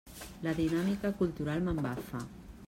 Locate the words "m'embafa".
1.69-2.25